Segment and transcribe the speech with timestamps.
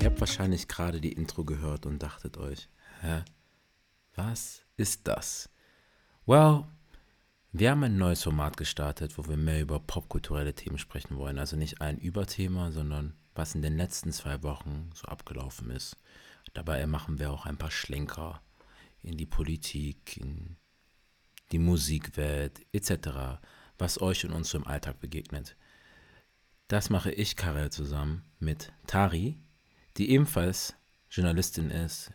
[0.00, 2.68] Ihr habt wahrscheinlich gerade die Intro gehört und dachtet euch,
[3.00, 3.22] hä,
[4.14, 5.48] was ist das?
[6.26, 6.64] Well,
[7.52, 11.38] wir haben ein neues Format gestartet, wo wir mehr über popkulturelle Themen sprechen wollen.
[11.38, 15.96] Also nicht ein Überthema, sondern was in den letzten zwei Wochen so abgelaufen ist.
[16.54, 18.40] Dabei machen wir auch ein paar Schlenker
[19.02, 20.56] in die Politik, in
[21.52, 23.38] die Musikwelt etc.,
[23.76, 25.56] was euch und uns so im Alltag begegnet.
[26.68, 29.36] Das mache ich, Karel, zusammen mit Tari,
[29.96, 30.74] die ebenfalls
[31.10, 32.10] Journalistin ist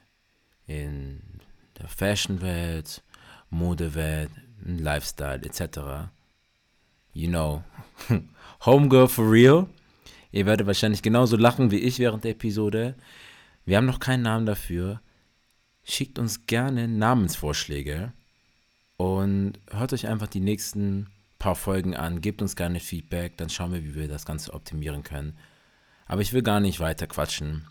[0.66, 1.22] in
[1.78, 3.04] der Fashionwelt,
[3.50, 4.32] Modewelt,
[4.64, 6.10] Lifestyle etc.
[7.14, 7.64] You know,
[8.66, 9.68] Homegirl for real.
[10.32, 12.96] Ihr werdet wahrscheinlich genauso lachen wie ich während der Episode.
[13.70, 15.00] Wir haben noch keinen Namen dafür.
[15.84, 18.14] Schickt uns gerne Namensvorschläge
[18.98, 22.20] und hört euch einfach die nächsten paar Folgen an.
[22.20, 25.38] Gebt uns gerne Feedback, dann schauen wir, wie wir das Ganze optimieren können.
[26.08, 27.68] Aber ich will gar nicht weiter quatschen.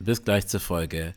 [0.00, 1.14] Bis gleich zur Folge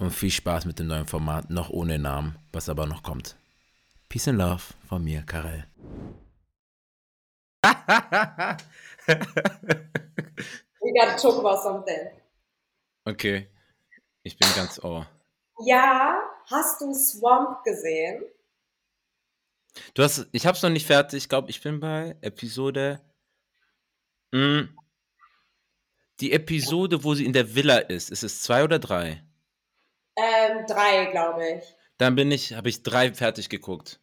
[0.00, 3.36] und viel Spaß mit dem neuen Format, noch ohne Namen, was aber noch kommt.
[4.08, 5.68] Peace and Love von mir, Karel.
[7.62, 7.70] We
[10.98, 12.23] gotta talk about something.
[13.04, 13.48] Okay,
[14.22, 15.06] ich bin ganz ohr.
[15.64, 18.24] Ja, hast du Swamp gesehen?
[19.94, 21.24] Du hast, ich hab's noch nicht fertig.
[21.24, 23.00] Ich glaube, ich bin bei Episode.
[24.32, 24.68] Mh,
[26.20, 29.22] die Episode, wo sie in der Villa ist, ist es zwei oder drei?
[30.16, 31.76] Ähm, drei, glaube ich.
[31.98, 34.00] Dann bin ich, habe ich drei fertig geguckt.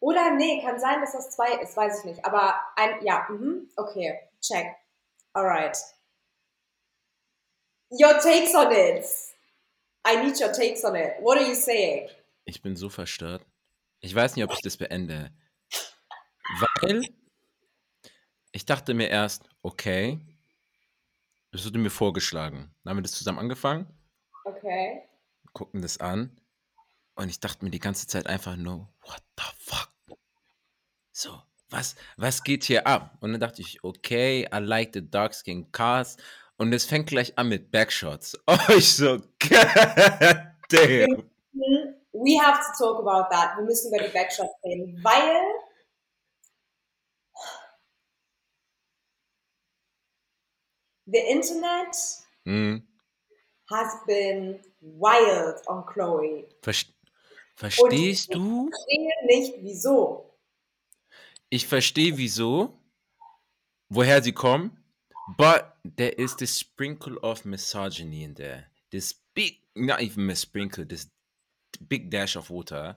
[0.00, 2.24] Oder nee, kann sein, dass das zwei ist, weiß ich nicht.
[2.24, 4.66] Aber ein, ja, mhm, okay, check.
[5.34, 5.76] Alright.
[7.92, 9.04] Your takes on it.
[10.04, 11.12] I need your takes on it.
[11.20, 12.08] What are you saying?
[12.44, 13.44] Ich bin so verstört.
[14.00, 15.30] Ich weiß nicht, ob ich das beende.
[16.58, 17.02] Weil
[18.52, 20.18] ich dachte mir erst, okay,
[21.52, 22.74] das wurde mir vorgeschlagen.
[22.82, 23.86] Dann haben wir das zusammen angefangen,
[24.44, 25.02] Okay.
[25.52, 26.40] gucken das an
[27.14, 29.92] und ich dachte mir die ganze Zeit einfach nur, what the fuck?
[31.12, 31.40] So,
[31.70, 33.16] was, was geht hier ab?
[33.20, 36.20] Und dann dachte ich, okay, I like the dark skin cast.
[36.58, 38.38] Und es fängt gleich an mit Backshots.
[38.46, 41.30] Oh, ich so, god damn.
[42.14, 43.56] We have to talk about that.
[43.56, 45.42] Wir müssen über die Backshots reden, weil
[51.06, 51.96] the internet
[52.44, 52.82] Hm,
[53.70, 56.46] has been wild on Chloe.
[56.62, 56.72] ver-
[57.54, 58.68] Und verstehst ich du?
[58.70, 60.34] verstehe nicht, wieso.
[61.50, 62.78] Ich verstehe wieso,
[63.88, 64.76] woher sie kommen,
[65.36, 68.66] but there is this sprinkle of misogyny in there.
[68.90, 71.10] This big, not even a sprinkle, this
[71.88, 72.96] big dash of water.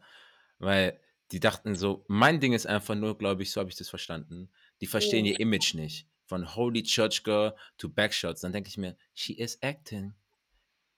[0.59, 0.99] Weil
[1.31, 4.49] die dachten so, mein Ding ist einfach nur, glaube ich, so habe ich das verstanden.
[4.81, 5.31] Die verstehen Mhm.
[5.31, 6.07] ihr Image nicht.
[6.27, 8.41] Von Holy Church Girl to Backshots.
[8.41, 10.13] Dann denke ich mir, she is acting.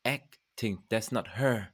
[0.03, 1.69] Acting, that's not her.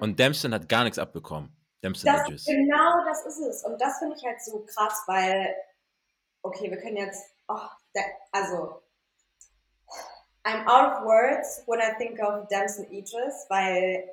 [0.00, 1.54] Und Dempsey hat gar nichts abbekommen.
[1.82, 2.44] Dempsey Das, Idris.
[2.46, 3.64] genau das ist es.
[3.64, 5.54] Und das finde ich halt so krass, weil,
[6.42, 7.58] okay, wir können jetzt, oh,
[8.32, 8.82] also,
[10.44, 14.04] I'm out of words when I think of Damson Idris, weil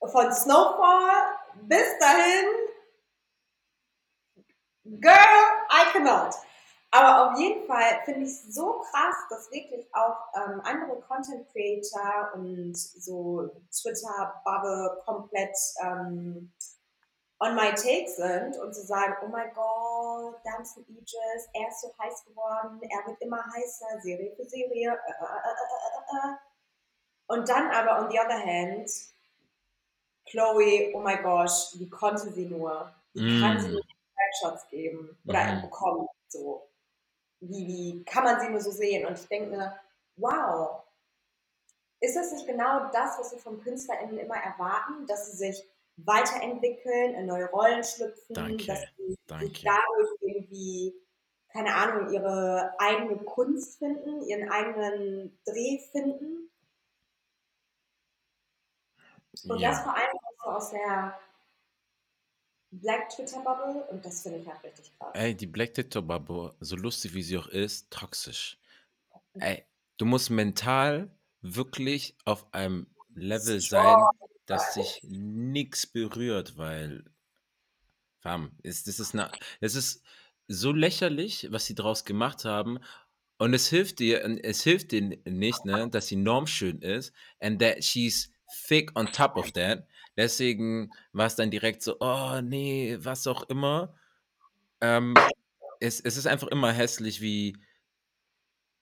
[0.00, 2.44] von Snowfall bis dahin,
[5.00, 6.34] girl, I cannot.
[6.90, 11.46] Aber auf jeden Fall finde ich es so krass, dass wirklich auch ähm, andere Content
[11.52, 16.52] Creator und so Twitter-Bubble komplett ähm,
[17.38, 21.92] on my take sind und zu sagen, oh mein Gott, Damson Idris, er ist so
[21.98, 24.90] heiß geworden, er wird immer heißer, Serie für Serie.
[24.92, 26.36] Äh, äh, äh, äh, äh, äh.
[27.28, 28.90] Und dann aber on the other hand,
[30.26, 32.92] Chloe, oh mein Gott, wie konnte sie nur?
[33.12, 33.72] Wie kann sie Mm.
[33.72, 33.82] nur
[34.16, 35.62] Backshots geben oder Mhm.
[35.62, 36.08] bekommen?
[36.28, 36.68] So.
[37.40, 39.06] Wie, wie kann man sie nur so sehen?
[39.06, 39.78] Und ich denke mir,
[40.16, 40.82] wow,
[42.00, 45.64] ist das nicht genau das, was wir von KünstlerInnen immer erwarten, dass sie sich
[45.96, 49.64] weiterentwickeln, in neue Rollen schlüpfen, Danke, dass sie danke.
[49.64, 50.94] dadurch irgendwie,
[51.52, 56.50] keine Ahnung, ihre eigene Kunst finden, ihren eigenen Dreh finden?
[59.48, 59.82] Und das Ja.
[59.82, 61.18] vor allem auch so aus der
[62.72, 65.12] Black Twitter Bubble und das finde ich halt richtig krass.
[65.14, 68.58] Ey, die Black Twitter Bubble, so lustig wie sie auch ist, toxisch.
[69.38, 69.64] Ey,
[69.98, 71.10] du musst mental
[71.42, 73.96] wirklich auf einem Level sein,
[74.46, 77.04] dass dich nichts berührt, weil,
[78.20, 80.02] fam, ist, das, ist eine, das ist
[80.48, 82.78] so lächerlich, was sie draus gemacht haben.
[83.38, 87.84] Und es hilft dir, es hilft dir nicht, ne, dass sie normschön ist and that
[87.84, 88.32] she's
[88.66, 89.86] thick on top of that.
[90.16, 93.94] Deswegen war es dann direkt so, oh nee, was auch immer.
[94.80, 95.14] Ähm,
[95.80, 97.58] es, es ist einfach immer hässlich, wie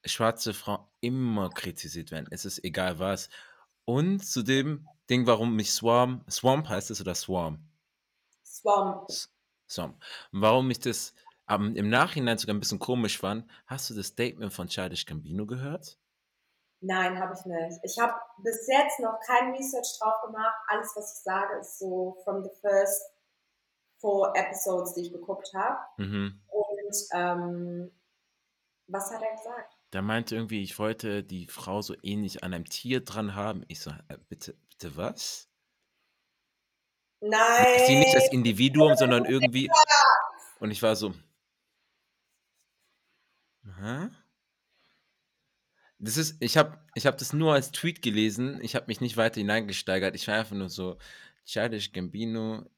[0.04, 2.28] schwarze Frauen immer kritisiert werden.
[2.30, 3.30] Es ist egal was.
[3.84, 7.58] Und zu dem Ding, warum mich Swarm, Swamp heißt es oder Swarm?
[8.44, 9.08] Swamp.
[9.68, 10.02] Swamp.
[10.32, 11.14] Warum ich das
[11.48, 15.46] ähm, im Nachhinein sogar ein bisschen komisch fand, hast du das Statement von Childish Gambino
[15.46, 15.98] gehört?
[16.80, 17.80] Nein, habe ich nicht.
[17.82, 20.54] Ich habe bis jetzt noch kein Research drauf gemacht.
[20.68, 23.02] Alles, was ich sage, ist so from the first
[23.98, 25.78] four episodes, die ich geguckt habe.
[25.96, 26.42] Mhm.
[26.46, 27.90] Und ähm,
[28.86, 29.74] was hat er gesagt?
[29.94, 33.64] Der meinte irgendwie, ich wollte die Frau so ähnlich an einem Tier dran haben.
[33.68, 35.48] Ich so, äh, bitte, bitte was?
[37.20, 37.86] Nein.
[37.86, 39.70] Sie nicht als Individuum, sondern irgendwie.
[40.58, 41.14] Und ich war so.
[43.78, 44.08] Hä?
[46.00, 48.60] Das ist, ich habe ich hab das nur als Tweet gelesen.
[48.62, 50.16] Ich habe mich nicht weiter hineingesteigert.
[50.16, 50.98] Ich war einfach nur so,
[51.46, 52.68] Childish Gambino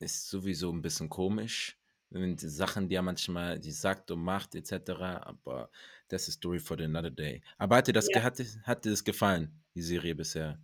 [0.00, 1.78] ist sowieso ein bisschen komisch.
[2.14, 4.90] Und Sachen, die er manchmal, die sagt und macht, etc.
[5.22, 5.70] Aber
[6.08, 7.42] das ist Story for another day.
[7.58, 8.22] Aber hat dir das, Ja.
[8.22, 10.58] hat, hat dir das gefallen, die Serie bisher?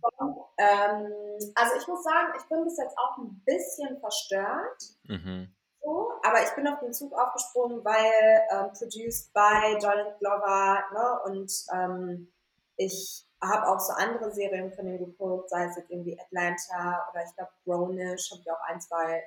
[0.57, 1.13] Ähm,
[1.55, 4.83] also ich muss sagen, ich bin bis jetzt auch ein bisschen verstört.
[5.03, 5.53] Mhm.
[5.81, 11.19] So, aber ich bin auf den Zug aufgesprungen, weil ähm, produced by Donald Glover, ne?
[11.25, 12.31] Und ähm,
[12.75, 17.23] ich habe auch so andere Serien von ihm geguckt, sei es jetzt irgendwie Atlanta oder
[17.23, 19.23] ich glaube Grownish, habe ich auch ein, zwei.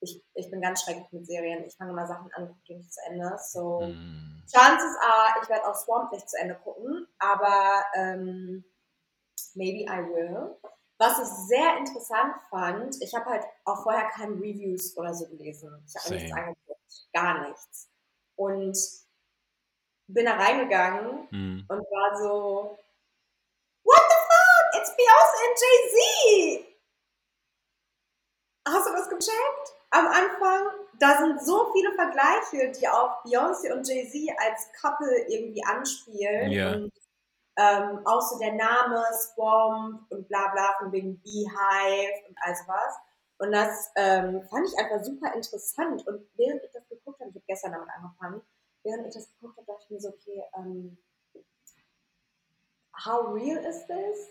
[0.00, 1.64] Ich, ich bin ganz schrecklich mit Serien.
[1.64, 3.38] Ich fange mal Sachen an, gucke die nicht zu Ende.
[3.38, 4.42] So, Mhm.
[4.50, 8.64] Chances are, ich werde auch Swamp nicht zu Ende gucken, aber ähm,
[9.54, 10.56] maybe I will.
[10.98, 15.82] Was ich sehr interessant fand, ich habe halt auch vorher keine Reviews oder so gelesen.
[15.86, 17.88] Ich habe nichts angeguckt, gar nichts.
[18.36, 18.76] Und
[20.08, 21.64] bin da reingegangen Mhm.
[21.68, 22.78] und war so,
[23.84, 24.80] What the fuck?
[24.82, 26.66] It's Beyoncé and Jay-Z!
[28.68, 29.79] Hast du das gecheckt?
[29.90, 35.64] Am Anfang, da sind so viele Vergleiche, die auch Beyoncé und Jay-Z als Couple irgendwie
[35.64, 36.50] anspielen.
[36.52, 36.72] Ja.
[36.74, 36.92] Und
[37.56, 42.94] ähm, auch so der Name Swamp und bla bla von wegen Beehive und all sowas.
[43.38, 46.06] Und das ähm, fand ich einfach super interessant.
[46.06, 48.42] Und während ich das geguckt habe, ich habe gestern damit angefangen,
[48.84, 50.98] während ich das geguckt habe, dachte ich mir so, okay, ähm,
[53.04, 54.28] how real is this?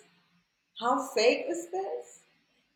[0.80, 2.22] How fake is this?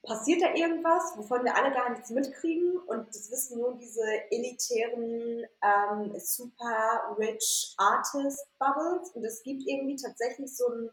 [0.05, 5.45] Passiert da irgendwas, wovon wir alle gar nichts mitkriegen und das wissen nur diese elitären,
[5.61, 10.89] ähm, super rich Artist Bubbles und es gibt irgendwie tatsächlich so einen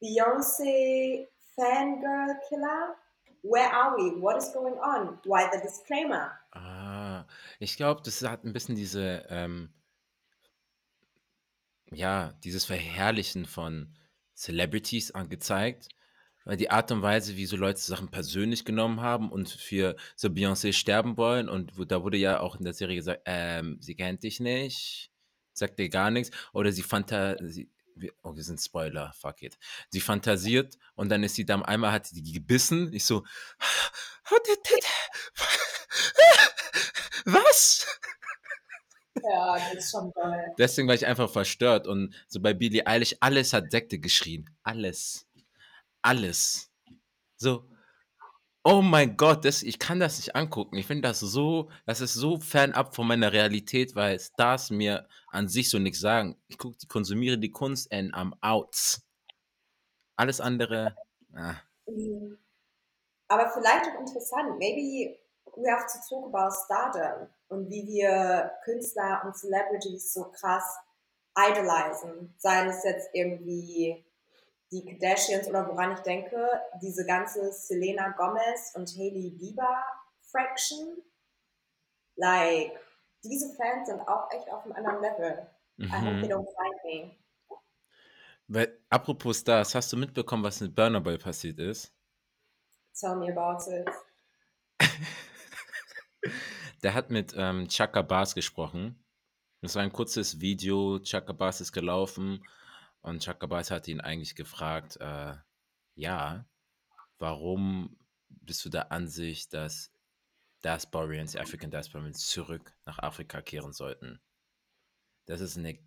[0.00, 2.96] Beyoncé Fangirl Killer.
[3.42, 4.20] Where are we?
[4.20, 5.18] What is going on?
[5.24, 6.32] Why the disclaimer?
[6.52, 7.24] Ah,
[7.58, 9.72] ich glaube, das hat ein bisschen diese, ähm,
[11.90, 13.94] ja, dieses Verherrlichen von
[14.34, 15.88] Celebrities angezeigt,
[16.46, 20.28] weil die Art und Weise, wie so Leute Sachen persönlich genommen haben und für so
[20.28, 23.96] Beyoncé sterben wollen und wo, da wurde ja auch in der Serie gesagt, ähm, sie
[23.96, 25.10] kennt dich nicht,
[25.52, 27.68] sagt dir gar nichts oder sie fantasiert,
[28.22, 29.58] oh, wir sind Spoiler, fuck it.
[29.90, 32.92] Sie fantasiert und dann ist sie dann einmal hat sie die gebissen.
[32.92, 33.24] Ich so,
[37.24, 37.86] was?
[39.28, 40.54] Ja, das ist schon toll.
[40.58, 41.88] Deswegen war ich einfach verstört.
[41.88, 44.48] Und so bei Billie Eilish, alles hat Sekte geschrien.
[44.62, 45.25] Alles.
[46.06, 46.70] Alles.
[47.36, 47.64] So.
[48.64, 50.76] Oh mein Gott, das, ich kann das nicht angucken.
[50.76, 55.48] Ich finde das so, das ist so fernab von meiner Realität, weil Stars mir an
[55.48, 56.36] sich so nichts sagen.
[56.46, 59.00] Ich gucke, die konsumiere die Kunst and I'm out.
[60.16, 60.96] Alles andere,
[61.34, 62.38] ah, Mhm.
[63.28, 65.18] Aber vielleicht auch interessant, maybe
[65.56, 70.78] we have to talk about Stardom und wie wir Künstler und Celebrities so krass
[71.36, 72.34] idolisen.
[72.38, 74.05] Seien es jetzt irgendwie
[74.72, 76.36] die Kardashians oder woran ich denke,
[76.82, 79.84] diese ganze Selena Gomez und Hailey Bieber
[80.30, 81.02] Fraction.
[82.16, 82.72] Like,
[83.22, 85.46] diese Fans sind auch echt auf einem anderen Level.
[85.78, 86.32] I hope they mhm.
[86.32, 87.16] don't find me.
[88.48, 91.92] Weil, apropos Stars, hast du mitbekommen, was mit Burner Boy passiert ist?
[92.98, 93.88] Tell me about it.
[96.82, 99.04] Der hat mit ähm, Chaka Bars gesprochen.
[99.60, 100.98] Das war ein kurzes Video.
[101.00, 102.42] Chaka Bars ist gelaufen
[103.06, 105.36] und Chaka Bars hat ihn eigentlich gefragt, äh,
[105.94, 106.44] ja,
[107.18, 107.96] warum
[108.28, 109.92] bist du der Ansicht, dass
[110.64, 114.20] Diasporians, African Diasporians zurück nach Afrika kehren sollten?
[115.26, 115.78] Das ist eine,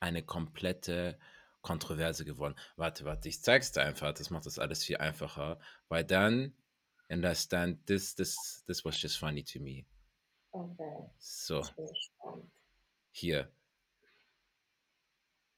[0.00, 1.18] eine komplette
[1.60, 2.54] Kontroverse geworden.
[2.76, 4.14] Warte, warte, ich zeig's dir einfach.
[4.14, 6.54] Das macht das alles viel einfacher, weil dann
[7.10, 9.84] understand this, this, this was just funny to me.
[10.52, 11.62] Okay, So,
[13.10, 13.52] hier.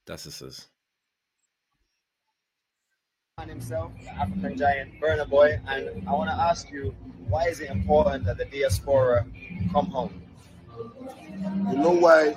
[0.04, 0.72] Das ist es.
[3.46, 6.94] Himself, the African giant Burner Boy, and I want to ask you,
[7.28, 9.26] why is it important that the diaspora
[9.70, 10.22] come home?
[11.70, 12.34] You know why?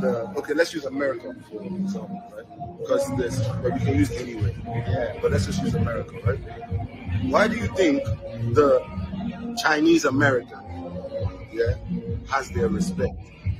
[0.00, 2.78] The okay, let's use America for example, right?
[2.78, 4.54] Because this, but we can use anywhere.
[4.64, 6.38] Yeah, but let's just use America, right?
[7.24, 8.04] Why do you think
[8.54, 8.84] the
[9.60, 10.60] Chinese American,
[11.52, 11.74] yeah,
[12.30, 13.14] has their respect?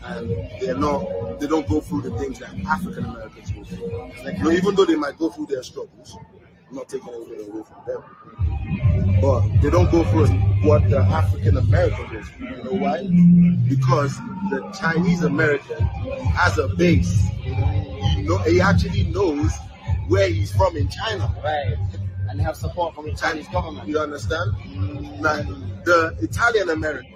[0.05, 4.25] And they're not they don't go through the things that African Americans go through.
[4.25, 6.17] Like, you know, even though they might go through their struggles,
[6.69, 9.21] I'm not taking anything away from them.
[9.21, 10.27] But they don't go through
[10.69, 12.49] what the African American goes through.
[12.49, 13.03] You know why?
[13.69, 14.17] Because
[14.51, 17.21] the Chinese American has a base.
[17.43, 19.53] He know he actually knows
[20.09, 21.35] where he's from in China.
[21.43, 21.77] Right.
[22.29, 23.89] And they have support from the Chinese government.
[23.89, 24.53] You understand?
[25.21, 25.43] Now,
[25.85, 27.15] the Italian American.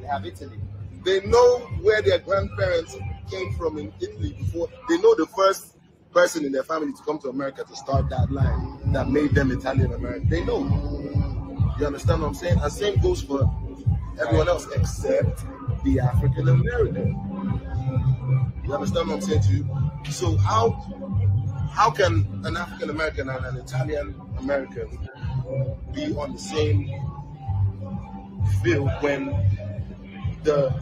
[0.00, 0.58] They have Italy.
[1.04, 2.96] They know where their grandparents
[3.30, 4.68] came from in Italy before.
[4.88, 5.76] They know the first
[6.12, 9.50] person in their family to come to America to start that line that made them
[9.50, 10.28] Italian American.
[10.28, 10.60] They know.
[11.78, 12.58] You understand what I'm saying?
[12.60, 13.50] And same goes for
[14.20, 15.44] everyone else except
[15.84, 17.60] the African American.
[18.64, 19.68] You understand what I'm saying to you?
[20.10, 20.70] So how
[21.72, 24.88] how can an African American and an Italian American
[25.92, 26.88] be on the same
[28.62, 29.26] field when
[30.44, 30.72] the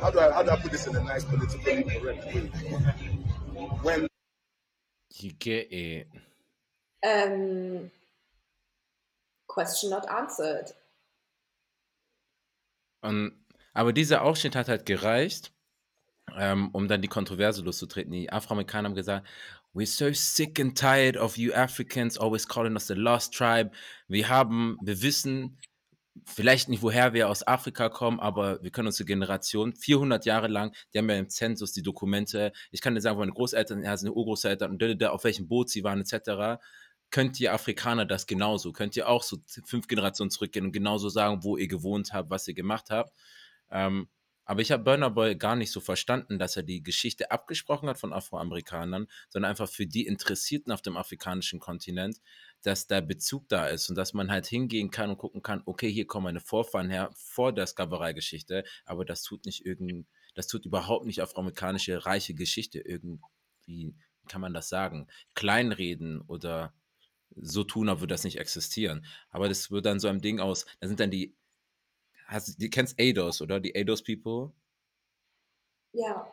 [0.00, 2.50] how do I how do I put this in a nice politically correct way?
[3.82, 4.08] When
[5.20, 6.06] You get it.
[7.02, 7.90] Ähm,
[9.48, 10.74] question not answered.
[13.00, 13.32] Und,
[13.74, 15.52] aber dieser Ausschnitt hat halt gereicht,
[16.36, 18.12] ähm, um dann die Kontroverse loszutreten.
[18.12, 19.26] Die Afroamerikaner haben gesagt,
[19.74, 23.70] we're so sick and tired of you Africans always calling us the lost tribe.
[24.06, 25.58] Wir haben, wir wissen
[26.26, 30.74] vielleicht nicht, woher wir aus Afrika kommen, aber wir können unsere Generation 400 Jahre lang,
[30.92, 32.52] die haben ja im Zensus die Dokumente.
[32.70, 36.00] Ich kann dir sagen, meine Großeltern, ja, sind Urgroßeltern und auf welchem Boot sie waren,
[36.00, 36.60] etc.
[37.10, 38.72] Könnt ihr Afrikaner das genauso?
[38.72, 42.46] Könnt ihr auch so fünf Generationen zurückgehen und genauso sagen, wo ihr gewohnt habt, was
[42.48, 43.12] ihr gemacht habt?
[43.70, 44.08] Ähm,
[44.48, 47.98] aber ich habe Burner Boy gar nicht so verstanden, dass er die Geschichte abgesprochen hat
[47.98, 52.16] von Afroamerikanern, sondern einfach für die Interessierten auf dem afrikanischen Kontinent,
[52.62, 55.92] dass der Bezug da ist und dass man halt hingehen kann und gucken kann, okay,
[55.92, 60.64] hier kommen meine Vorfahren her vor der Sklaverei-Geschichte, aber das tut nicht irgend, das tut
[60.64, 63.20] überhaupt nicht afroamerikanische reiche Geschichte irgendwie,
[63.66, 63.94] wie
[64.28, 66.72] kann man das sagen, kleinreden oder
[67.36, 69.04] so tun, als würde das nicht existieren.
[69.28, 71.36] Aber das wird dann so ein Ding aus, da sind dann die
[72.28, 73.58] hast, du kennst ADOS, oder?
[73.58, 74.52] Die ADOS People?
[75.92, 76.32] Ja.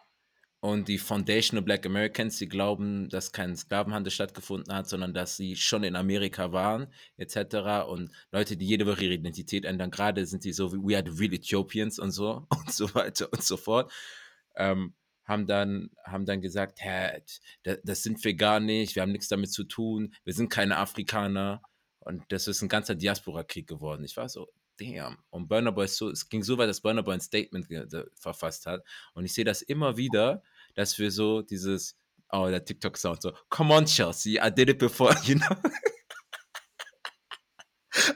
[0.60, 5.56] Und die Foundational Black Americans, die glauben, dass kein Sklavenhandel stattgefunden hat, sondern dass sie
[5.56, 6.88] schon in Amerika waren,
[7.18, 7.88] etc.
[7.88, 11.06] Und Leute, die jede Woche ihre Identität ändern, gerade sind die so wie We are
[11.08, 13.92] the real Ethiopians und so und so weiter und so fort,
[14.56, 17.22] ähm, haben, dann, haben dann gesagt, Hä,
[17.64, 20.78] das, das sind wir gar nicht, wir haben nichts damit zu tun, wir sind keine
[20.78, 21.62] Afrikaner.
[22.00, 24.04] Und das ist ein ganzer Diaspora-Krieg geworden.
[24.04, 25.18] Ich war so, damn.
[25.30, 27.68] Und Burner Boy so, es ging so weit, dass Burner Boy ein Statement
[28.16, 28.84] verfasst hat.
[29.14, 30.44] Und ich sehe das immer wieder,
[30.76, 31.98] dass wir so dieses,
[32.32, 35.56] oh, der TikTok-Sound so, come on, Chelsea, I did it before, you know?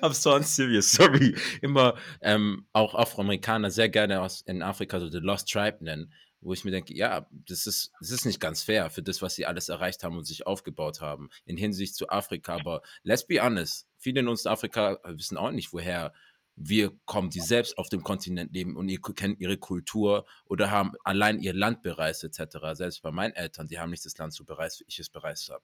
[0.01, 1.35] I'm so unserious, sorry.
[1.61, 6.53] Immer ähm, auch Afroamerikaner sehr gerne aus, in Afrika so The Lost Tribe nennen, wo
[6.53, 9.45] ich mir denke, ja, das ist, das ist nicht ganz fair für das, was sie
[9.45, 12.55] alles erreicht haben und sich aufgebaut haben in Hinsicht zu Afrika.
[12.55, 16.13] Aber let's be honest, viele in uns in Afrika wissen auch nicht, woher
[16.61, 20.93] wir kommen, die selbst auf dem Kontinent leben und ihr kennt ihre Kultur oder haben
[21.03, 22.57] allein ihr Land bereist etc.
[22.73, 25.49] Selbst bei meinen Eltern, die haben nicht das Land so bereist, wie ich es bereist
[25.49, 25.63] habe.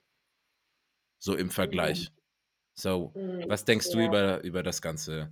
[1.20, 2.12] So im Vergleich.
[2.76, 4.08] So, Mhm, was denkst du ja.
[4.08, 5.32] über, über das Ganze?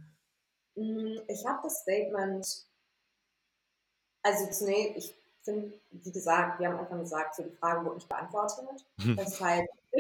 [0.76, 2.46] Mm, Ich habe das Statement,
[4.24, 8.10] also zunächst, ich finde, wie gesagt, wir haben einfach gesagt, so die Frage wurde nicht
[8.10, 8.86] beantwortet.
[9.18, 9.68] Deshalb,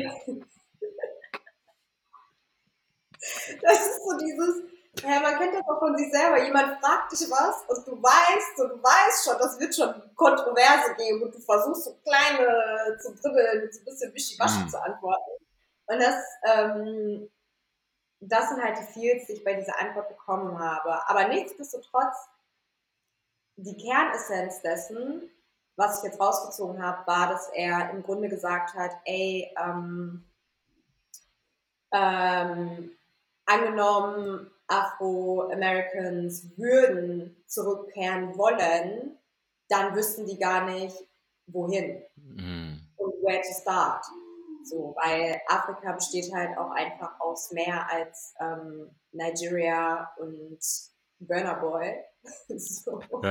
[3.62, 6.44] das ist so dieses, ja, man kennt das auch von sich selber.
[6.44, 10.94] Jemand fragt dich was und du weißt, und du weißt schon, das wird schon Kontroverse
[10.96, 14.70] geben und du versuchst so kleine zu dribbeln, so ein bisschen wischiwaschi Mhm.
[14.70, 15.32] zu antworten.
[15.88, 17.30] Und das, ähm,
[18.20, 21.08] das sind halt die Feels, die ich bei dieser Antwort bekommen habe.
[21.10, 22.16] Aber nichtsdestotrotz,
[23.56, 25.30] die Kernessenz dessen,
[25.76, 30.24] was ich jetzt rausgezogen habe, war, dass er im Grunde gesagt hat, ey, ähm,
[31.92, 32.92] ähm,
[33.46, 39.18] angenommen, Afro-Americans würden zurückkehren wollen,
[39.70, 40.96] dann wüssten die gar nicht,
[41.48, 42.80] wohin Mm.
[42.98, 44.06] und where to start.
[44.63, 50.60] So, weil Afrika besteht halt auch einfach aus mehr als ähm, Nigeria und
[51.20, 52.01] Burner Boy.
[52.58, 53.01] so.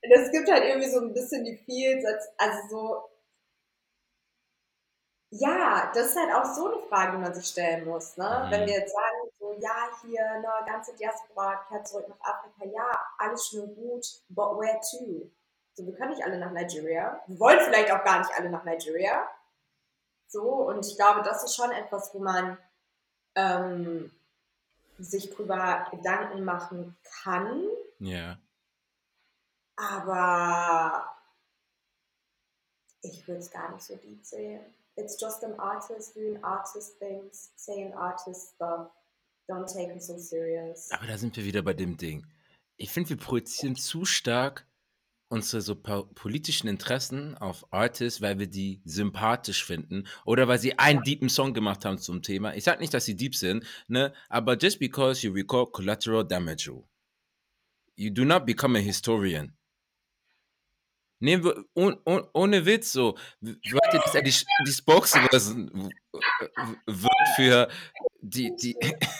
[0.00, 3.02] es gibt halt irgendwie so ein bisschen die Feels, als, also so,
[5.30, 8.44] ja, das ist halt auch so eine Frage, die man sich stellen muss, ne?
[8.46, 8.50] Mhm.
[8.50, 13.06] Wenn wir jetzt sagen, so, ja, hier, ne, ganze Diaspora kehrt zurück nach Afrika, ja,
[13.18, 15.30] alles schön und gut, but where to?
[15.74, 17.20] So, wir können nicht alle nach Nigeria.
[17.26, 19.28] Wir wollen vielleicht auch gar nicht alle nach Nigeria.
[20.28, 22.56] So, und ich glaube, das ist schon etwas, wo man
[23.34, 24.10] ähm,
[24.98, 27.62] sich drüber Gedanken machen kann,
[27.98, 28.38] Ja.
[29.76, 31.14] aber
[33.02, 34.64] ich würde es gar nicht so deep sehen.
[34.96, 38.88] It's just an artist doing artist things, saying artist stuff.
[39.48, 40.90] Don't take it so serious.
[40.90, 42.26] Aber da sind wir wieder bei dem Ding.
[42.76, 44.66] Ich finde, wir projizieren zu stark
[45.28, 50.78] unsere so po politischen Interessen auf Artists, weil wir die sympathisch finden oder weil sie
[50.78, 52.54] einen deepen Song gemacht haben zum Thema.
[52.54, 54.12] Ich sag nicht, dass sie deep sind, ne?
[54.28, 56.70] Aber just because you record collateral damage,
[57.96, 59.55] you do not become a historian.
[61.18, 63.56] Nehmen wir, oh, oh, ohne Witz so, ihr,
[63.92, 64.34] dass er die,
[64.66, 65.90] die Spokesperson
[66.86, 67.68] wird für
[68.20, 68.76] die, die,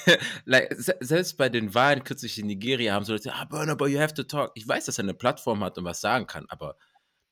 [0.44, 3.92] like, se- selbst bei den Wahlen kürzlich in Nigeria haben so Leute, ah, Burner Boy,
[3.92, 4.52] you have to talk.
[4.54, 6.76] Ich weiß, dass er eine Plattform hat und was sagen kann, aber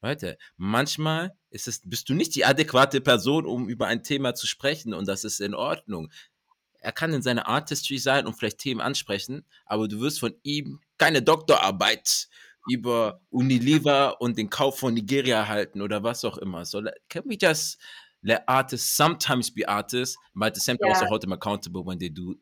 [0.00, 4.46] Leute, manchmal ist es, bist du nicht die adäquate Person, um über ein Thema zu
[4.46, 6.10] sprechen und das ist in Ordnung.
[6.80, 10.80] Er kann in seiner Artistry sein und vielleicht Themen ansprechen, aber du wirst von ihm
[10.98, 12.28] keine Doktorarbeit
[12.68, 16.64] über Unilever und den Kauf von Nigeria erhalten oder was auch immer.
[16.64, 17.78] So, can we just
[18.22, 20.94] let artists sometimes be artists, but at the same time Ja.
[20.94, 22.34] also hold them accountable when they do,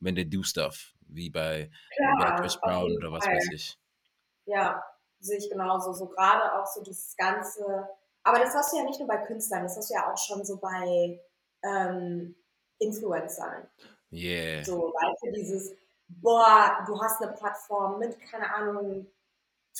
[0.00, 1.70] when they do stuff, wie bei,
[2.40, 3.34] Chris Brown oder was Fall.
[3.34, 3.76] weiß ich.
[4.46, 4.82] Ja,
[5.18, 5.92] sehe ich genauso.
[5.92, 7.88] So gerade auch so dieses ganze,
[8.22, 10.44] aber das hast du ja nicht nur bei Künstlern, das hast du ja auch schon
[10.44, 11.20] so bei
[11.64, 12.36] ähm,
[12.78, 13.68] Influencern.
[14.12, 14.64] Yeah.
[14.64, 15.72] So, weißt du, dieses,
[16.08, 19.06] boah, du hast eine Plattform mit, keine Ahnung,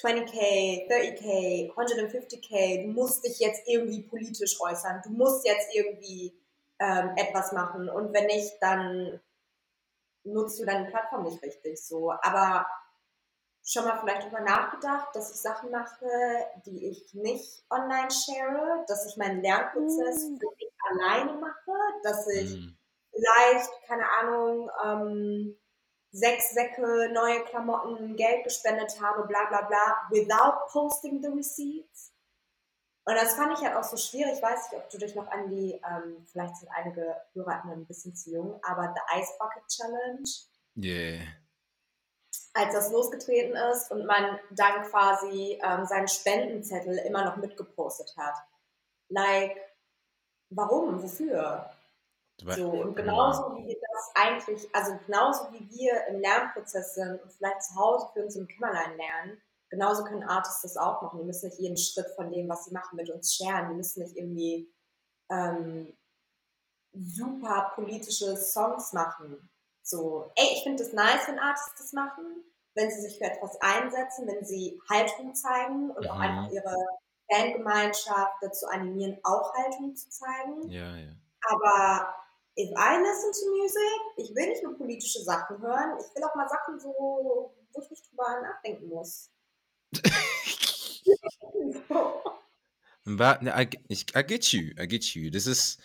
[0.01, 6.35] 20k, 30k, 150k, du musst dich jetzt irgendwie politisch äußern, du musst jetzt irgendwie
[6.79, 9.21] ähm, etwas machen und wenn nicht, dann
[10.25, 12.13] nutzt du deine Plattform nicht richtig so.
[12.13, 12.67] Aber
[13.65, 16.07] schon mal vielleicht darüber nachgedacht, dass ich Sachen mache,
[16.67, 21.73] die ich nicht online share, dass ich meinen Lernprozess für mich alleine mache,
[22.03, 22.77] dass ich Mm.
[23.13, 25.60] vielleicht, keine Ahnung, ähm,
[26.13, 32.13] sechs Säcke neue Klamotten, Geld gespendet habe, bla bla bla, without posting the receipts.
[33.05, 34.35] Und das fand ich halt auch so schwierig.
[34.35, 37.87] Ich weiß nicht, ob du dich noch an die, ähm, vielleicht sind einige Hörer ein
[37.87, 40.23] bisschen zu jung, aber The Ice Bucket Challenge,
[40.77, 41.27] Yeah.
[42.55, 48.35] als das losgetreten ist und man dann quasi ähm, seinen Spendenzettel immer noch mitgepostet hat.
[49.09, 49.57] Like,
[50.51, 51.03] warum?
[51.03, 51.69] Wofür?
[52.47, 57.33] So, und genauso wie wir das eigentlich, also genauso wie wir im Lernprozess sind und
[57.33, 61.21] vielleicht zu Hause für uns im Kämmerlein lernen, genauso können Artists das auch machen.
[61.21, 63.71] Die müssen nicht jeden Schritt von dem, was sie machen, mit uns scheren.
[63.71, 64.73] Die müssen nicht irgendwie
[65.31, 65.97] ähm,
[66.93, 69.51] super politische Songs machen.
[69.83, 73.61] So, ey, ich finde es nice, wenn Artists das machen, wenn sie sich für etwas
[73.61, 76.21] einsetzen, wenn sie Haltung zeigen und auch Mhm.
[76.21, 76.77] einfach ihre
[77.31, 80.69] Fangemeinschaft dazu animieren, auch Haltung zu zeigen.
[80.69, 81.13] Ja, ja.
[81.49, 82.15] Aber
[82.57, 86.35] if I listen to music, ich will nicht nur politische Sachen hören, ich will auch
[86.35, 89.31] mal Sachen so, wo ich nicht drüber nachdenken muss.
[93.05, 93.69] Wa- ne, I,
[94.17, 95.31] I get you, I get you.
[95.31, 95.81] Das ist,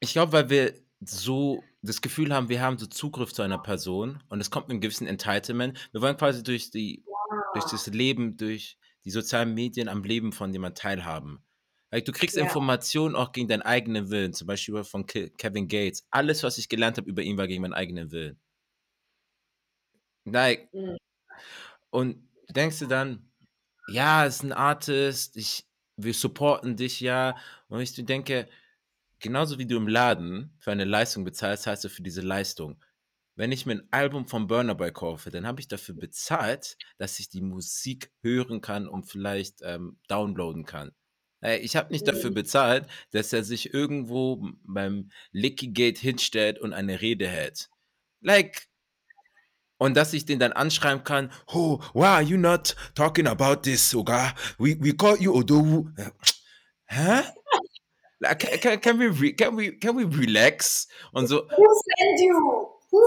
[0.00, 4.22] ich glaube, weil wir so das Gefühl haben, wir haben so Zugriff zu einer Person
[4.28, 5.88] und es kommt mit einem gewissen Entitlement.
[5.92, 7.04] Wir wollen quasi durch die,
[7.54, 11.42] durch das Leben, durch die sozialen Medien am Leben von jemand teilhaben.
[11.92, 12.42] Like, du kriegst Ja.
[12.42, 16.06] Informationen auch gegen deinen eigenen Willen, zum Beispiel von Ke Kevin Gates.
[16.10, 18.40] Alles, was ich gelernt habe über ihn, war gegen meinen eigenen Willen.
[20.24, 20.96] Like, Mhm.
[21.90, 23.30] und denkst du dann,
[23.88, 27.36] ja, es ist ein Artist, ich, wir supporten dich ja.
[27.68, 28.48] Und ich denke,
[29.20, 32.84] genauso wie du im Laden für eine Leistung bezahlst, zahlst du für diese Leistung.
[33.36, 37.18] Wenn ich mir ein Album von Burner Boy kaufe, dann habe ich dafür bezahlt, dass
[37.20, 40.92] ich die Musik hören kann und vielleicht ähm, downloaden kann.
[41.42, 42.34] Äh, Ich habe nicht dafür Mhm.
[42.34, 47.68] bezahlt, dass er sich irgendwo beim Licky Gate hinstellt und eine Rede hält.
[48.20, 48.66] Like,
[49.78, 53.88] und dass ich den dann anschreiben kann, oh, why are you not talking about this,
[53.88, 54.34] sogar?
[54.58, 55.88] We, we call you Odowu.
[55.96, 56.10] Äh,
[56.86, 57.22] Hä?
[58.18, 60.86] Like, Can, can, we re, can, we, can we relax?
[61.12, 62.59] Und so, Who sent you?
[62.90, 63.00] Who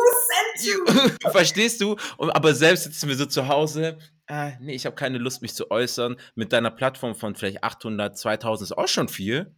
[0.55, 1.29] sent you?
[1.31, 1.97] verstehst du?
[2.17, 5.53] Und, aber selbst sitzen wir so zu Hause, ah, nee, ich habe keine Lust, mich
[5.53, 6.17] zu äußern.
[6.35, 9.55] Mit deiner Plattform von vielleicht 800, 2000 ist auch schon viel.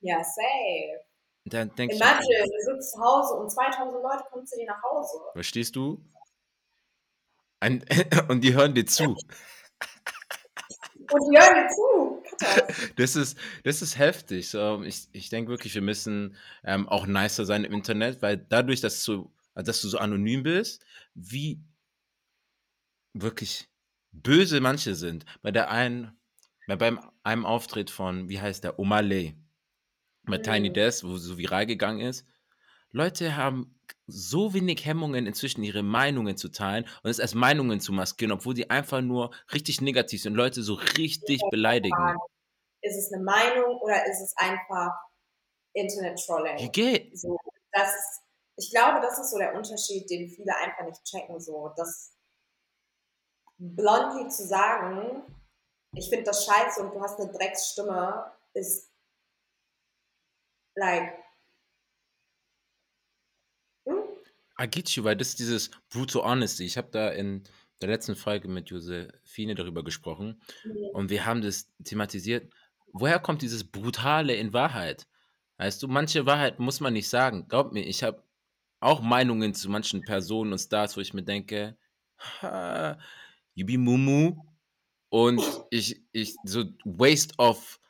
[0.00, 1.04] Ja, safe.
[1.44, 4.82] Dann denke ich, Imagine, du sitzt zu Hause und 2000 Leute kommen zu dir nach
[4.82, 5.18] Hause.
[5.32, 6.04] verstehst du?
[7.60, 7.84] Ein,
[8.28, 9.16] und die hören dir zu.
[11.12, 12.16] Und die hören dir zu.
[12.96, 14.48] Das ist, das ist heftig.
[14.48, 18.80] So, ich ich denke wirklich, wir müssen ähm, auch nicer sein im Internet, weil dadurch,
[18.80, 20.84] dass du, dass du so anonym bist,
[21.14, 21.62] wie
[23.12, 23.68] wirklich
[24.12, 25.24] böse manche sind.
[25.42, 26.18] Bei der einen,
[26.66, 29.36] bei beim einem Auftritt von, wie heißt der, Omalay,
[30.24, 30.72] mit Tiny Mhm.
[30.72, 32.26] Desk, wo so viral gegangen ist.
[32.92, 37.92] Leute haben so wenig Hemmungen, inzwischen ihre Meinungen zu teilen und es als Meinungen zu
[37.92, 42.22] maskieren, obwohl die einfach nur richtig negativ sind, Leute so richtig beleidigen.
[42.82, 44.90] Ist es eine Meinung oder ist es einfach
[46.56, 46.70] Wie Internet-Trolling?
[46.70, 47.14] geht?
[47.14, 47.38] So,
[47.72, 48.19] das ist,
[48.60, 51.40] ich glaube, das ist so der Unterschied, den viele einfach nicht checken.
[51.40, 52.14] So, das
[53.56, 55.22] bluntly zu sagen,
[55.94, 58.92] ich finde das scheiße und du hast eine Drecksstimme, ist
[60.76, 61.14] like,
[63.86, 64.02] hm?
[64.60, 66.64] I get you, weil das ist dieses brutal honesty.
[66.64, 67.44] Ich habe da in
[67.80, 70.42] der letzten Folge mit Josephine darüber gesprochen
[70.92, 72.52] und wir haben das thematisiert.
[72.92, 75.06] Woher kommt dieses Brutale in Wahrheit?
[75.56, 77.48] Weißt du, manche Wahrheit muss man nicht sagen.
[77.48, 78.22] Glaub mir, ich habe
[78.80, 81.76] auch Meinungen zu manchen Personen und Stars, wo ich mir denke,
[82.40, 82.98] be
[83.78, 84.36] mumu
[85.10, 87.80] und ich, ich, so waste of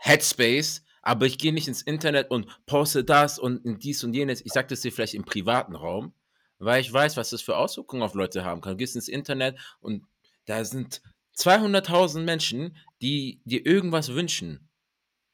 [0.00, 4.44] Headspace, aber ich gehe nicht ins Internet und poste das und dies und jenes.
[4.44, 6.12] Ich sage das dir vielleicht im privaten Raum,
[6.58, 8.72] weil ich weiß, was das für Auswirkungen auf Leute haben kann.
[8.72, 10.04] Du gehst ins Internet und
[10.44, 11.02] da sind
[11.36, 14.68] 200.000 Menschen, die dir irgendwas wünschen.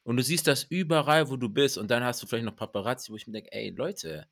[0.02, 1.78] Und du siehst das überall, wo du bist.
[1.78, 4.28] Und dann hast du vielleicht noch Paparazzi, wo ich mir denke, ey, Leute,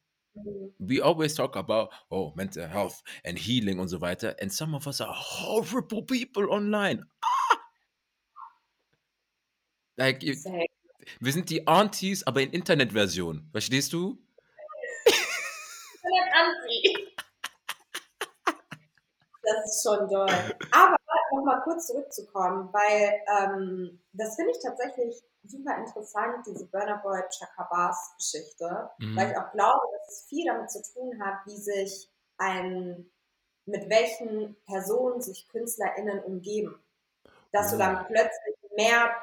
[0.79, 4.35] we always talk about, oh, mental health and healing und so weiter.
[4.41, 7.05] And some of us are horrible people online.
[7.25, 7.59] Ah!
[9.97, 10.37] Like, you-
[11.21, 13.49] wir sind die Aunties, aber in Internetversion.
[13.53, 14.19] Verstehst du?
[19.43, 20.55] Das ist schon doll.
[20.71, 20.97] Aber
[21.33, 28.15] nochmal kurz zurückzukommen, weil ähm, das finde ich tatsächlich super interessant, diese Burner Boy Chakabas
[28.17, 29.17] Geschichte, Mhm.
[29.17, 33.11] weil ich auch glaube, dass es viel damit zu tun hat, wie sich ein,
[33.67, 36.83] mit welchen Personen sich KünstlerInnen umgeben.
[37.53, 37.79] Dass du Oh.
[37.79, 39.15] dann plötzlich mehr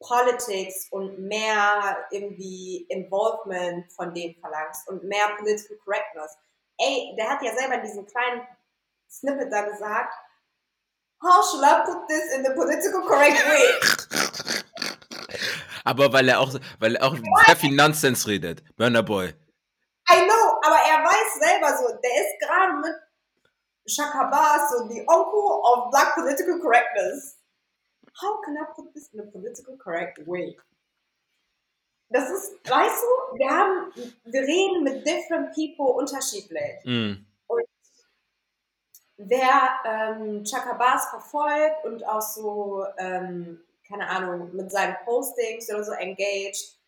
[0.00, 6.36] Politics und mehr irgendwie Involvement von denen verlangst und mehr Political Correctness.
[6.78, 8.46] Ey, der hat ja selber in diesem kleinen
[9.08, 10.12] Snippet da gesagt,
[11.22, 14.20] how should I put this in the political correct way?
[15.84, 17.16] Aber weil er auch, weil er auch
[17.46, 18.64] sehr viel Nonsens redet.
[18.76, 19.34] Burner Boy.
[20.10, 22.94] I know, aber er weiß selber so, der ist gerade mit
[23.86, 27.38] Shaka Bass so the uncle of black political correctness.
[28.20, 30.56] How can I put this in a political correct way?
[32.10, 33.92] Das ist, weißt du, wir haben,
[34.24, 36.84] wir reden mit different people unterschiedlich.
[36.84, 37.26] Mm.
[39.16, 45.84] wer ähm, Chaka Bass verfolgt und auch so, ähm, keine Ahnung, mit seinen Postings oder
[45.84, 46.78] so engaged,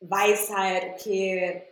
[0.00, 1.62] weiß halt, okay,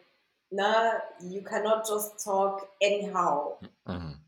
[0.50, 3.58] ne, you cannot just talk anyhow.
[3.84, 4.24] Mhm.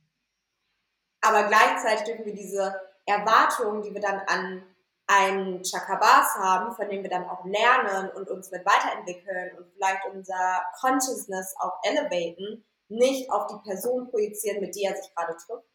[1.21, 4.63] Aber gleichzeitig dürfen wir diese Erwartungen, die wir dann an
[5.07, 10.05] einen Chakabas haben, von dem wir dann auch lernen und uns mit weiterentwickeln und vielleicht
[10.13, 15.67] unser Consciousness auch elevaten, nicht auf die Person projizieren, mit der er sich gerade trifft.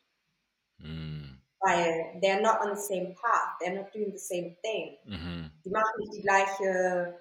[1.65, 4.97] Weil they're not on the same path, they're not doing the same thing.
[5.05, 5.51] Mhm.
[5.63, 7.19] Die machen nicht die gleiche,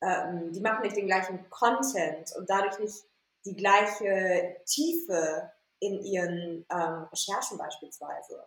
[0.00, 3.04] ähm, die machen nicht den gleichen Content und dadurch nicht
[3.44, 8.46] die gleiche Tiefe in ihren ähm, Recherchen beispielsweise.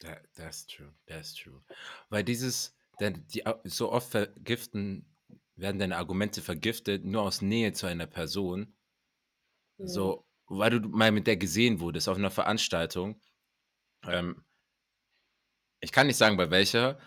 [0.00, 1.62] That, that's true, that's true.
[2.08, 5.04] Weil dieses, denn die, so oft vergiften,
[5.56, 8.74] werden deine Argumente vergiftet, nur aus Nähe zu einer Person.
[9.78, 13.20] So, weil du mal mit der gesehen wurdest auf einer Veranstaltung.
[14.04, 14.44] Ähm,
[15.80, 16.98] ich kann nicht sagen, bei welcher.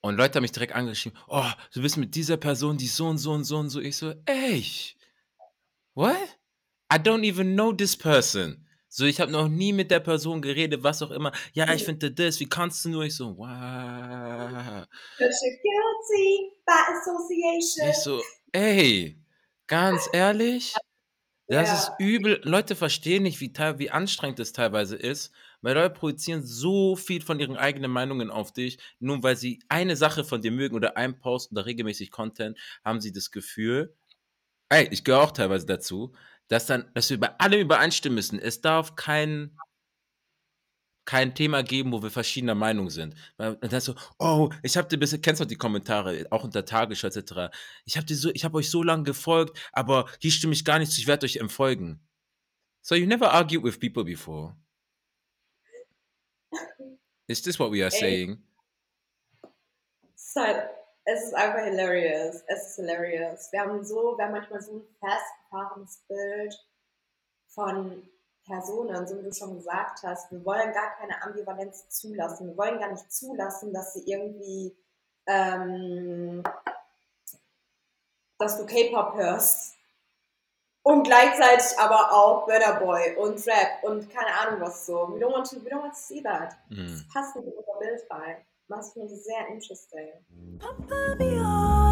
[0.00, 3.18] Und Leute haben mich direkt angeschrieben, oh, du bist mit dieser Person, die so und
[3.18, 3.80] so und so und so.
[3.80, 4.64] Ich so, ey,
[5.94, 6.16] what?
[6.92, 8.62] I don't even know this person.
[8.88, 11.32] So, ich habe noch nie mit der Person geredet, was auch immer.
[11.52, 13.04] Ja, ich finde das, wie kannst du nur?
[13.04, 14.86] Ich so, wow.
[15.18, 17.88] Guilty by association.
[17.90, 19.20] Ich so, ey,
[19.66, 20.74] ganz ehrlich,
[21.48, 21.74] das Ja.
[21.74, 22.40] ist übel.
[22.44, 25.32] Leute verstehen nicht, wie, wie anstrengend es teilweise ist,
[25.66, 29.96] weil Leute projizieren so viel von ihren eigenen Meinungen auf dich, nur weil sie eine
[29.96, 33.92] Sache von dir mögen oder einen Post oder regelmäßig Content, haben sie das Gefühl,
[34.68, 36.14] ey, ich gehöre auch teilweise dazu,
[36.46, 38.38] dass dann, dass wir bei allem übereinstimmen müssen.
[38.38, 39.58] Es darf kein
[41.04, 43.16] kein Thema geben, wo wir verschiedener Meinung sind.
[43.36, 47.08] Und dann so, oh, ich habe dir bisher, kennst du die Kommentare, auch unter Tagesschau
[47.08, 47.52] etc.
[47.84, 51.00] Ich habe so, habe euch so lange gefolgt, aber hier stimme ich gar nicht zu,
[51.00, 52.06] ich werde euch entfolgen.
[52.82, 54.56] So you never argued with people before.
[57.28, 58.00] Is this what we are Ey.
[58.00, 58.38] saying?
[60.14, 60.70] Es ist halt,
[61.04, 62.42] es ist einfach hilarious.
[62.46, 63.48] Es ist hilarious.
[63.52, 66.66] Wir haben so, wir haben manchmal so ein festgefahrenes Bild
[67.48, 68.08] von
[68.44, 70.30] Personen, so wie du schon gesagt hast.
[70.30, 72.48] Wir wollen gar keine Ambivalenz zulassen.
[72.48, 74.76] Wir wollen gar nicht zulassen, dass sie irgendwie,
[75.26, 76.44] ähm,
[78.38, 79.75] dass du K-Pop hörst.
[80.86, 85.08] Und gleichzeitig aber auch Burner Boy und Rap und keine Ahnung was so.
[85.12, 86.56] We don't want to, we don't want to see that.
[86.68, 86.86] Mm.
[86.86, 88.36] Das passt nicht in unser Bild rein.
[88.68, 90.12] Das finde ich sehr interesting.
[90.60, 91.85] Papa.